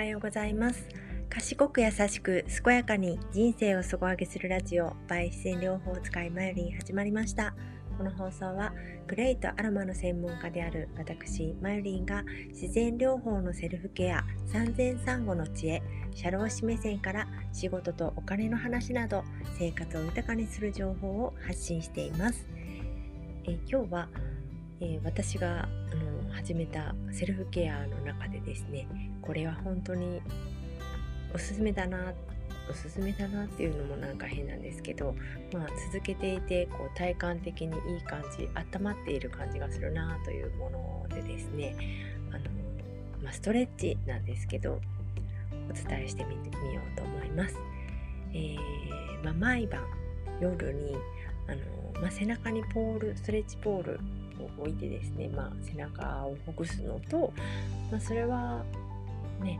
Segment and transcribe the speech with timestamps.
[0.00, 0.88] はようございます。
[1.28, 7.54] 賢く優しく健やかに人生を底上げするラジオバイ自然療法を使いマヨリン始まりました。
[7.98, 8.72] この放送は
[9.06, 15.82] グレイとアロマの専門家である私マヨリンが自然療法のセルフケア産前産後の知恵
[16.14, 19.22] 社労士目線から仕事とお金の話など
[19.58, 22.46] 生活を豊かにする情報を発信しています。
[23.44, 24.08] え今日は、
[24.80, 28.86] えー、私があの始めたセルフケアの中でですね
[29.22, 30.20] これは本当に
[31.34, 32.12] おすすめだな
[32.70, 35.14] おすすめだなっていうのもなんか変なんですけど、
[35.52, 41.76] まあ、続けていてこう体感的にいい感じ温まっている感じがするなというものでですね
[42.30, 42.44] あの、
[43.22, 44.80] まあ、ストレッチなんですけど
[45.68, 47.56] お伝えしてみみようと思います。
[48.32, 49.82] えー、まあ、毎晩
[50.40, 50.96] 夜に
[51.48, 54.00] あの、まあ、背中にポールストレッチポール
[54.58, 57.32] 置いてですね、まあ、背中をほぐすのと、
[57.90, 58.64] まあ、それは
[59.40, 59.58] ね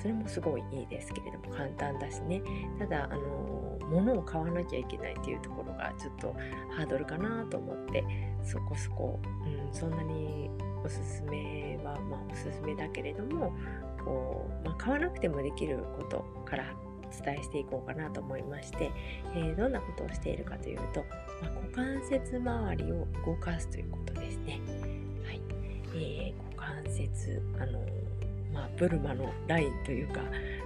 [0.00, 2.42] それもすごいいいですけれども簡単だしね。
[2.78, 6.36] ただあの物を買わなきゃいけないっていうところがちょっと
[6.76, 8.04] ハードルかなと思って
[8.44, 10.50] そこそこ、うん、そんなに
[10.84, 13.54] おすすめはまあおすすめだけれども
[14.04, 16.64] こう、まあ、買わなくてもできることから
[17.24, 18.90] 伝えしていこうかなと思いまして、
[19.34, 21.04] えー、どんなことをしているかというと、
[21.42, 24.60] まあ、股関節周りを動かすということですね。
[25.24, 25.40] はい
[25.94, 27.80] えー、股関節あの
[28.52, 30.22] まあ、ブルマのラインというか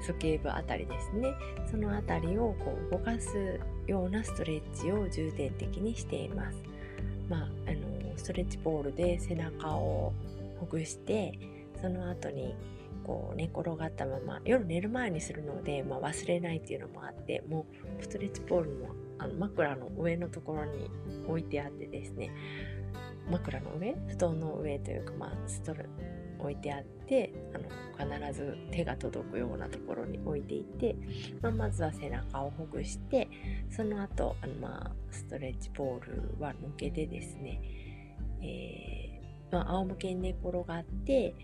[0.00, 1.34] 鼠径部あたりですね
[1.70, 6.56] そのあたりをこう動かすようなストレッチを重点的にしています。
[7.28, 10.12] まあ、あのストレッチボールで背中を
[10.60, 11.38] ほぐして
[11.80, 12.54] その後に
[13.04, 17.66] こう寝転がったまま夜寝る前にするので、まあ、忘れないっていうのもあっても
[18.00, 18.88] うストレッチボールも
[19.18, 20.90] あの枕の上のところに
[21.28, 22.30] 置いてあってですね。
[23.30, 23.94] 枕の上？
[24.08, 25.86] 布団の上というか、まあ、ストレ
[26.38, 30.94] 置いてあってあの必ず手が届くようなところに置いていて、
[31.40, 33.28] まあ、まずは背中をほぐして
[33.70, 37.60] その後あのまあストレッチボールは抜けてですね、
[38.42, 39.13] えー、
[39.50, 41.34] まあ、仰向けに寝転がって、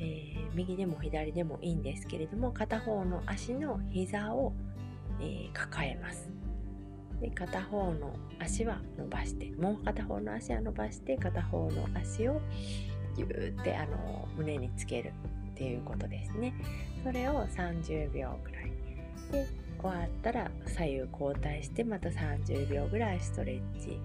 [0.00, 4.52] えー、右でも左でもいいんですけれども片方の足の膝を、
[5.20, 6.28] えー、抱えます。
[7.20, 12.40] で片方の足は伸ばしてもう片方の足は伸ばして片方の足を、
[13.16, 15.12] ギューってあの胸につける
[15.52, 16.52] っていうことですね。
[17.04, 18.72] それを30秒ぐらい。
[19.30, 19.46] で
[19.80, 24.00] 終わったら左右交代してまた30秒ぐらいストレッチ。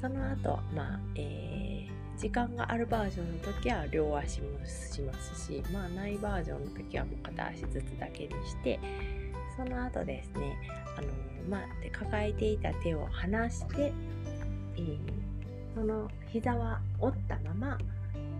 [0.00, 1.75] その後まあ、えー、
[2.16, 8.80] 時間があるバージョンの時は両足もしますしまあないバージョンの時はもう片足ずつだけにして
[9.56, 10.56] その後ですね
[10.96, 11.08] あの
[11.48, 11.60] まあ
[11.98, 13.92] 抱えていた手を離して、
[14.76, 14.98] えー、
[15.74, 17.78] その膝は折ったまま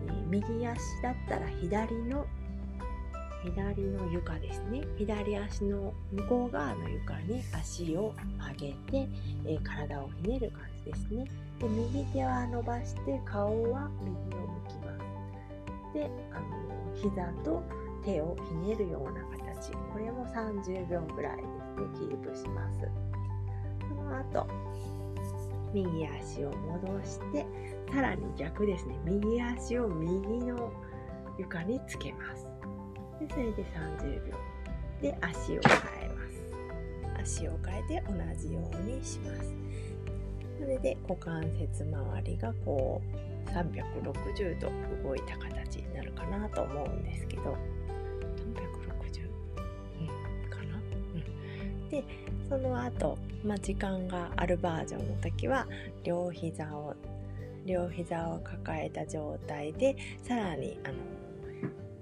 [0.08, 2.26] え右足だったら左の
[3.46, 4.82] 左の床ですね。
[4.96, 8.12] 左足の向こう側の床に足を
[8.58, 9.08] 上げて、
[9.46, 11.24] えー、体をひねる感じですね。
[11.60, 14.92] で右手は伸ばして顔は右を向きま
[15.92, 15.94] す。
[15.94, 17.62] であの膝と
[18.04, 19.70] 手をひねるような形。
[19.92, 22.08] これも30秒ぐらいですね。
[22.08, 22.80] キープします。
[23.88, 24.46] その後
[25.72, 27.46] 右足を戻して
[27.92, 28.98] さらに逆ですね。
[29.04, 30.72] 右足を右の
[31.38, 32.45] 床につけます。
[33.20, 34.34] でそれで30秒。
[35.00, 37.40] で足を変えます。
[37.40, 39.52] 足を変えて同じようにします。
[40.58, 44.70] それで股関節周りがこう360度
[45.02, 47.56] 動いた形になるかなと思うんですけど。
[48.54, 49.28] 360、
[50.00, 50.76] うん、かな、
[51.14, 52.04] うん、で
[52.48, 55.66] その後、まあ、時間があるバージョンの時は
[56.04, 56.94] 両膝を
[57.64, 60.94] 両膝を抱えた状態でさらにあの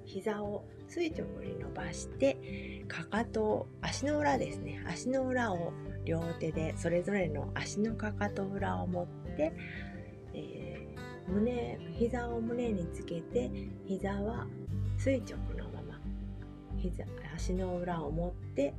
[0.05, 4.81] 膝を垂直に伸ばしてかかと足の裏ですね。
[4.87, 5.72] 足の裏を
[6.05, 9.06] 両手でそれぞれの足のかかと裏を持っ
[9.37, 9.53] て、
[10.34, 13.51] えー、胸膝を胸につけて
[13.86, 14.47] 膝は
[14.97, 16.01] 垂直のまま
[16.77, 17.04] 膝
[17.34, 18.72] 足の裏を持って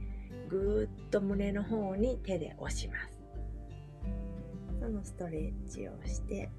[0.47, 3.19] ぐーっと胸の方に手で押します。
[4.79, 6.49] そのストレッチをして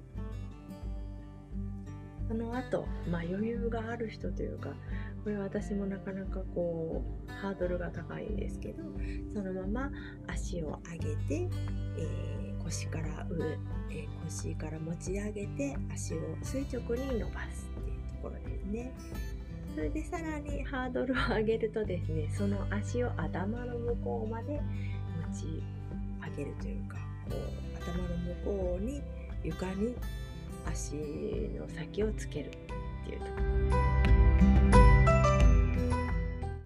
[2.27, 4.69] その後、まあ、余裕がある人というか
[5.27, 8.81] これ私もなかなかこうハードルが高いんですけど
[9.33, 9.91] そのまま
[10.25, 11.49] 足を上げて、
[11.97, 13.45] えー、腰から上、
[13.91, 18.93] えー、腰から持ち上げて足を垂直に伸ばすっていうところですね。
[19.75, 24.61] それでさらにハードルを上げるとですねその足を頭の向こうまで
[25.33, 25.61] 持ち
[26.23, 26.95] 上げるというか
[27.29, 29.01] こう頭の向こうに
[29.43, 29.93] 床に
[30.65, 30.95] 足
[31.59, 32.51] の先をつけるっ
[33.05, 33.56] ていうところ